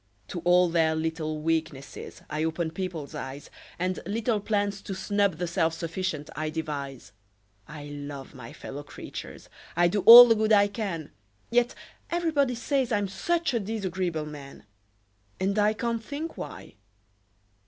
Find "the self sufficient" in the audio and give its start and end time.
5.37-6.27